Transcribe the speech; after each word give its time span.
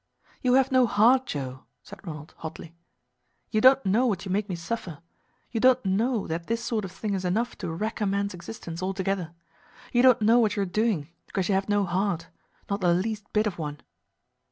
"You 0.41 0.55
have 0.55 0.71
no 0.71 0.87
heart, 0.87 1.27
Joe," 1.27 1.65
said 1.83 1.99
Ronald 2.03 2.33
hotly. 2.39 2.73
"You 3.51 3.61
don't 3.61 3.85
know 3.85 4.07
what 4.07 4.25
you 4.25 4.31
make 4.31 4.49
me 4.49 4.55
suffer. 4.55 4.97
You 5.51 5.59
don't 5.59 5.85
know 5.85 6.25
that 6.25 6.47
this 6.47 6.63
sort 6.63 6.85
of 6.85 6.91
thing 6.91 7.13
is 7.13 7.23
enough 7.23 7.55
to 7.59 7.69
wreck 7.69 8.01
a 8.01 8.07
man's 8.07 8.33
existence 8.33 8.81
altogether. 8.81 9.35
You 9.91 10.01
don't 10.01 10.23
know 10.23 10.39
what 10.39 10.55
you 10.55 10.63
are 10.63 10.65
doing, 10.65 11.09
because 11.27 11.49
you 11.49 11.53
have 11.53 11.69
no 11.69 11.85
heart 11.85 12.29
not 12.67 12.81
the 12.81 12.95
least 12.95 13.31
bit 13.31 13.45
of 13.45 13.59
one." 13.59 13.79